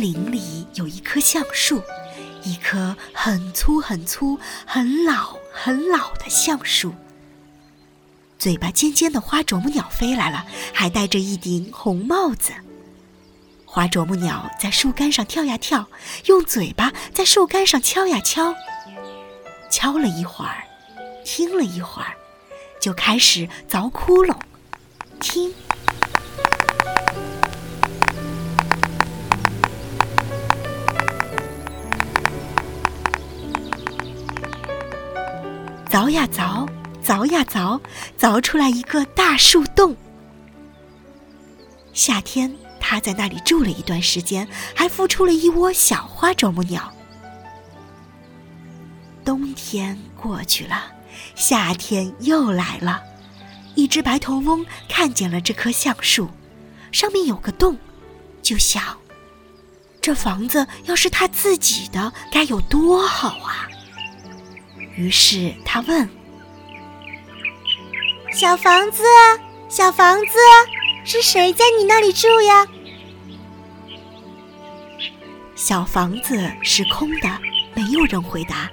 [0.00, 1.82] 林里有一棵橡树，
[2.42, 6.94] 一棵很粗很粗、很老很老的橡树。
[8.38, 12.52] 嘴巴尖尖的花啄木鸟飞来了，还戴着一顶红帽子。
[13.64, 15.88] 花啄木鸟在树干上跳呀跳，
[16.26, 18.54] 用嘴巴在树干上敲呀敲。
[19.70, 20.62] 敲了一会儿，
[21.24, 22.14] 听了一会儿，
[22.80, 24.36] 就开始凿窟窿。
[25.20, 25.52] 听，
[35.94, 36.68] 凿呀凿，
[37.04, 37.80] 凿呀凿，
[38.18, 39.96] 凿出来一个大树洞。
[41.92, 42.52] 夏天。
[42.86, 46.92] 他在那里住了一段时间，还孵出了一窝小花啄木鸟。
[49.24, 50.82] 冬天过去了，
[51.34, 53.00] 夏天又来了。
[53.74, 56.28] 一只白头翁看见了这棵橡树，
[56.92, 57.78] 上面有个洞，
[58.42, 58.98] 就想：
[60.02, 63.66] 这房子要是他自己的，该有多好啊！
[64.96, 66.08] 于是他问
[68.32, 69.02] ：“小房子，
[69.68, 70.38] 小房子。”
[71.06, 72.66] 是谁在你那里住呀？
[75.54, 77.28] 小房子是空的，
[77.74, 78.70] 没有人回答。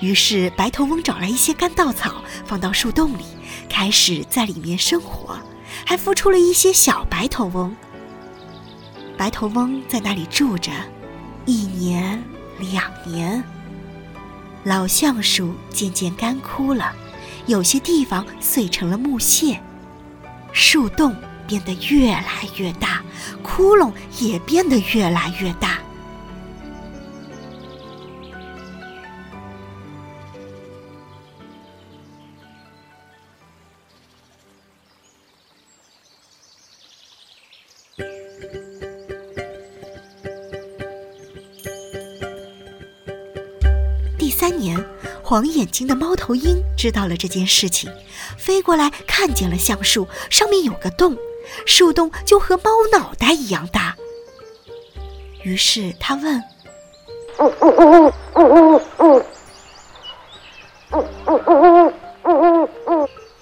[0.00, 3.24] 于是白头翁找来一些干稻草，放到树洞里，
[3.68, 5.38] 开始在里面生活，
[5.84, 7.76] 还孵出了一些小白头翁。
[9.18, 10.72] 白头翁在那里住着，
[11.44, 12.24] 一年、
[12.58, 13.44] 两年，
[14.64, 16.92] 老橡树渐渐干枯了，
[17.46, 19.60] 有些地方碎成了木屑，
[20.52, 21.14] 树洞。
[21.48, 23.02] 变得越来越大，
[23.42, 25.79] 窟窿也变得越来越大。
[44.40, 44.82] 三年，
[45.22, 47.92] 黄眼睛的猫头鹰知道了这件事情，
[48.38, 51.14] 飞过来看见了橡树，上面有个洞。
[51.66, 53.94] 树洞就和猫脑袋一样大，
[55.42, 56.42] 于是他问：“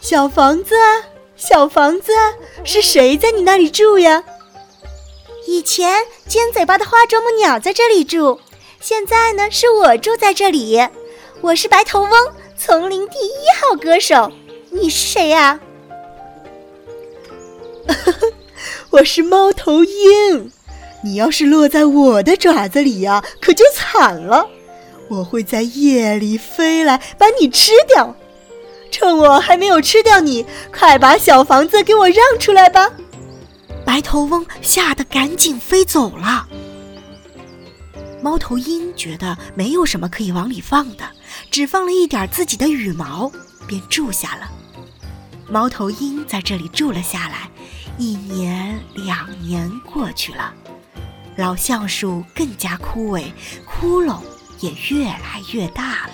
[0.00, 0.74] 小房子，
[1.36, 2.12] 小房子，
[2.64, 4.24] 是谁在你那里住呀？”
[5.46, 8.40] 以前尖嘴巴的花啄木鸟在这里住，
[8.80, 10.80] 现在呢是我住在这里。
[11.40, 12.10] 我是白头翁，
[12.56, 14.30] 丛林第一号歌手。
[14.70, 15.58] 你是谁呀？
[18.90, 20.52] 我是猫头鹰，
[21.02, 24.48] 你要是落在我的爪子里呀，可就惨了。
[25.08, 28.14] 我会在夜里飞来把你吃掉。
[28.90, 32.90] 趁我还没有吃掉你，快把小房子给我让出来吧！
[33.84, 36.46] 白头翁吓得赶紧飞走了。
[38.22, 41.08] 猫头鹰觉得没有什么可以往里放的，
[41.50, 43.30] 只放了一点自己的羽毛，
[43.66, 44.50] 便住下了。
[45.48, 47.48] 猫头鹰在这里住了下来。
[47.96, 50.54] 一年两年过去了，
[51.36, 53.32] 老橡树更加枯萎，
[53.64, 54.20] 窟窿
[54.60, 56.12] 也越来越大了。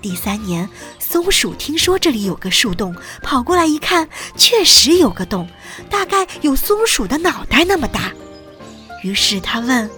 [0.00, 0.68] 第三年，
[0.98, 5.48] 松鼠听说这里有个树洞，跑过来一看，确实有个洞，
[5.90, 8.10] 大概有松鼠的脑袋那么大。
[9.02, 9.90] 于是他问：“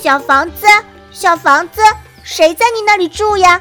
[0.00, 0.66] 小房子，
[1.10, 1.80] 小房子，
[2.22, 3.60] 谁在你那里住呀？”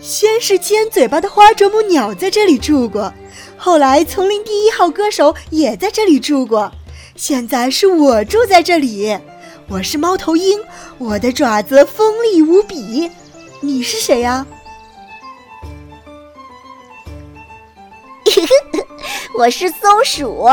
[0.00, 3.12] 先是尖嘴巴的花啄木鸟在这里住过，
[3.56, 6.70] 后来丛林第一号歌手也在这里住过，
[7.16, 9.18] 现在是我住在这里。
[9.68, 10.62] 我是猫头鹰，
[10.98, 13.10] 我的爪子锋利无比。
[13.60, 14.46] 你是谁呀？
[19.38, 20.46] 我是松鼠，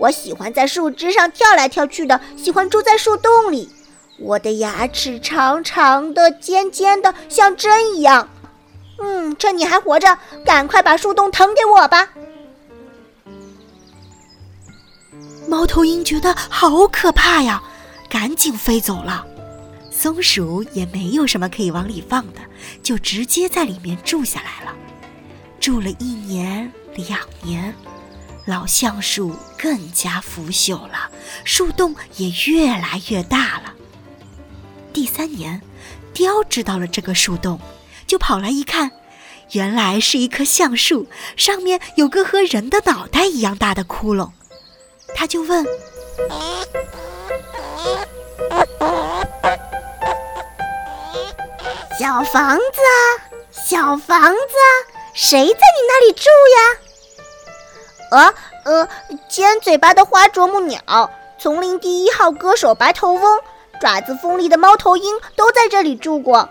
[0.00, 3.68] 我喜欢在树枝上跳来跳去的，喜欢住在树洞里。
[4.18, 8.28] 我的牙齿长长的、尖尖的，像针一样。
[8.98, 12.08] 嗯，趁你还活着，赶快把树洞腾给我吧！
[15.46, 17.62] 猫头鹰觉得好可怕呀，
[18.08, 19.26] 赶紧飞走了。
[19.90, 22.40] 松鼠也没有什么可以往里放的，
[22.82, 24.74] 就直接在里面住下来了。
[25.58, 27.74] 住了一年两年，
[28.46, 31.10] 老橡树更加腐朽了，
[31.44, 33.74] 树洞也越来越大了。
[34.92, 35.60] 第三年，
[36.12, 37.60] 雕知道了这个树洞。
[38.06, 38.90] 就跑来一看，
[39.52, 41.06] 原来是一棵橡树，
[41.36, 44.30] 上面有个和人的脑袋一样大的窟窿。
[45.14, 45.64] 他就问
[52.00, 52.62] ：“小房子，
[53.52, 54.56] 小房子，
[55.14, 56.89] 谁在你那里住呀？
[58.10, 58.34] 啊，
[58.64, 58.88] 呃，
[59.28, 63.38] 尖嘴巴的花啄木鸟，丛林第一号歌手白头翁，
[63.80, 66.48] 爪子锋利的猫头鹰都在这里住过。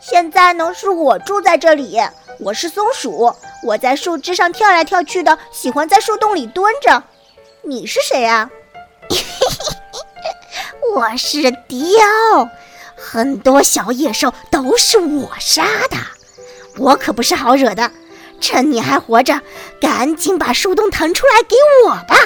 [0.00, 2.00] 现在呢，是我住在这里。
[2.40, 3.32] 我是松鼠，
[3.62, 7.02] 我在树枝上跳来跳去的，喜欢在树洞里蹲着。
[7.62, 8.50] 你是谁呀？
[10.96, 12.48] 我是雕，
[12.96, 15.96] 很多小野兽都是我杀的，
[16.78, 17.90] 我可不是好惹的。
[18.42, 19.40] 趁你还活着，
[19.80, 21.56] 赶紧把树洞腾出来给
[21.86, 22.16] 我吧！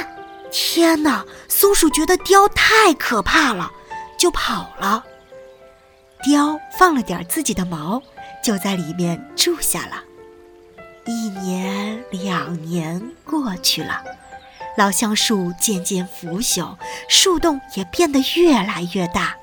[0.51, 3.71] 天哪，松鼠觉得雕太可怕了，
[4.19, 5.05] 就跑了。
[6.25, 8.03] 雕放了点自己的毛，
[8.43, 10.03] 就在里面住下了。
[11.05, 14.03] 一年、两年过去了，
[14.77, 16.77] 老橡树渐渐腐朽，
[17.09, 19.37] 树洞也变得越来越大。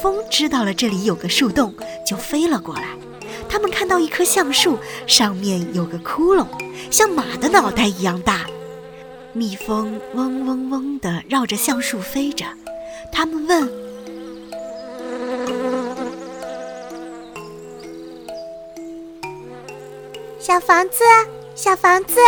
[0.00, 1.74] 蜂知道了这里有个树洞，
[2.06, 2.96] 就飞了过来。
[3.48, 6.46] 他们看到一棵橡树，上面有个窟窿，
[6.90, 8.46] 像马的脑袋一样大。
[9.32, 12.44] 蜜蜂嗡嗡嗡地绕着橡树飞着，
[13.12, 13.70] 他们问
[20.40, 21.04] ：“小房子，
[21.54, 22.18] 小房子，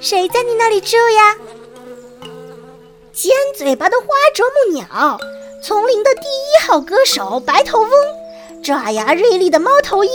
[0.00, 1.36] 谁在你那里住呀？”
[3.12, 5.18] 尖嘴巴的花啄木鸟，
[5.62, 7.90] 丛林的第一号歌手白头翁，
[8.62, 10.10] 爪牙锐利的猫头鹰。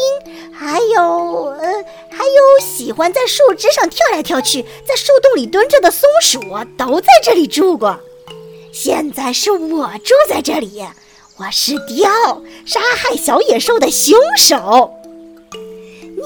[0.52, 6.40] 还有，呃，还有喜欢在树枝上跳来跳去，在树洞里蹲着的松鼠
[6.78, 8.00] 都在这里住过。
[8.74, 10.84] 现在是我住在这里，
[11.38, 14.94] 我是雕，杀害小野兽的凶手。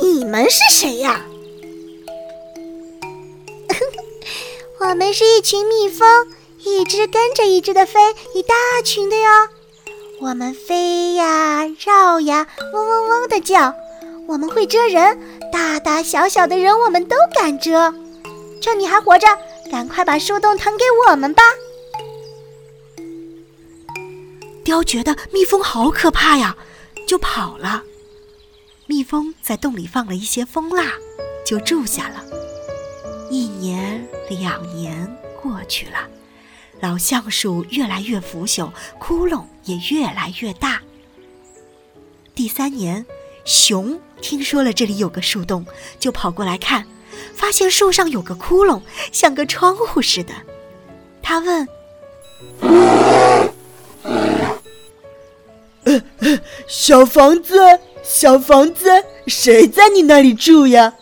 [0.02, 1.26] 你们是谁呀？
[4.80, 6.08] 我们是一群蜜蜂，
[6.66, 8.00] 一只跟着一只的飞，
[8.34, 8.54] 一大
[8.84, 9.30] 群的哟。
[10.22, 13.74] 我们飞呀，绕呀，嗡嗡嗡的叫。
[14.28, 15.18] 我们会蛰人，
[15.52, 17.72] 大大小小的人我们都敢蛰。
[18.62, 19.28] 趁你还活着，
[19.72, 21.42] 赶快把树洞腾给我们吧！
[24.64, 26.56] 雕觉得蜜蜂好可怕呀，
[27.08, 27.84] 就跑了。
[28.86, 30.92] 蜜蜂在洞里放了一些蜂蜡，
[31.46, 32.24] 就住下了。
[33.32, 35.08] 一年、两年
[35.42, 36.08] 过去了，
[36.82, 40.82] 老橡树越来越腐朽，窟窿也越来越大。
[42.34, 43.06] 第三年。
[43.46, 45.66] 熊听说了这里有个树洞，
[45.98, 46.86] 就跑过来看，
[47.34, 48.80] 发现树上有个窟窿，
[49.12, 50.34] 像个窗户似的。
[51.24, 51.68] 他问
[56.68, 57.58] ：“小房子，
[58.04, 60.94] 小房子，谁在你那里住呀？”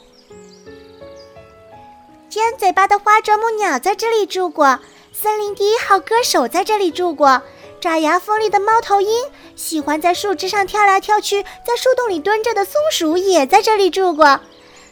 [2.29, 4.79] 尖嘴巴的花啄木鸟在这里住过，
[5.19, 7.41] 森林第一号歌手在这里住过。
[7.81, 9.09] 爪牙锋利的猫头鹰，
[9.55, 14.39] 喜欢在树枝上跳来跳去，在树洞里蹲着的松鼠也在这里住过。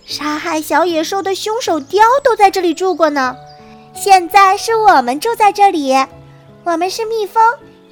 [0.04, 3.36] 杀害小野兽的凶手雕都在这里住过呢。
[3.94, 5.94] 现在是我们住在这里，
[6.64, 7.44] 我们是蜜蜂，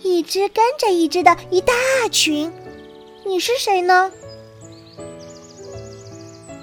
[0.02, 1.72] 一只跟着一只的一大
[2.12, 2.52] 群。
[3.24, 4.12] 你是谁呢？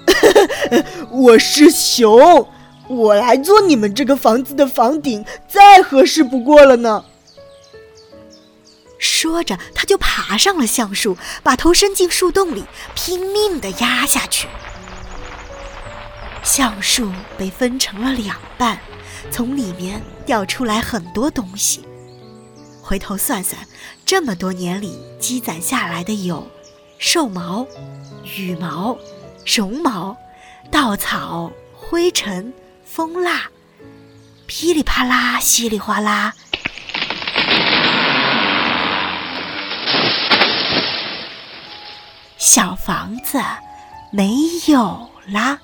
[1.09, 2.45] 我是熊，
[2.91, 7.05] 我来做你们这个房子的房顶，再合适不过了呢。
[8.99, 14.47] 说着，他就爬上了橡树，把头伸进树洞里，拼命地压下去。
[16.43, 18.77] 橡树被分成了两半，
[19.31, 21.85] 从里面掉出来很多东西。
[22.81, 23.65] 回头算算，
[24.05, 26.45] 这么多年里积攒下来的有：
[26.97, 27.65] 兽毛、
[28.37, 28.97] 羽毛、
[29.45, 30.17] 绒毛、
[30.69, 32.53] 稻草、灰尘、
[32.93, 33.49] 风啦，
[34.47, 36.33] 噼里啪啦，稀里哗啦。
[42.37, 43.41] 小房子
[44.11, 44.35] 没
[44.67, 45.57] 有啦。